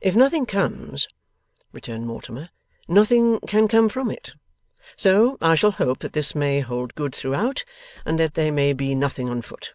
'If 0.00 0.16
nothing 0.16 0.44
comes,' 0.44 1.06
returned 1.70 2.04
Mortimer, 2.04 2.50
'nothing 2.88 3.38
can 3.46 3.68
come 3.68 3.88
from 3.88 4.10
it. 4.10 4.32
So 4.96 5.38
I 5.40 5.54
shall 5.54 5.70
hope 5.70 6.00
that 6.00 6.14
this 6.14 6.34
may 6.34 6.58
hold 6.58 6.96
good 6.96 7.14
throughout, 7.14 7.62
and 8.04 8.18
that 8.18 8.34
there 8.34 8.50
may 8.50 8.72
be 8.72 8.96
nothing 8.96 9.28
on 9.28 9.42
foot. 9.42 9.74